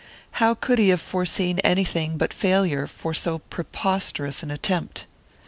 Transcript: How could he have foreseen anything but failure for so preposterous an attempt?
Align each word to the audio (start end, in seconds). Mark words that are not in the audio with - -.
How 0.41 0.55
could 0.55 0.79
he 0.79 0.89
have 0.89 0.99
foreseen 0.99 1.59
anything 1.59 2.17
but 2.17 2.33
failure 2.33 2.87
for 2.87 3.13
so 3.13 3.37
preposterous 3.37 4.41
an 4.41 4.49
attempt? 4.49 5.05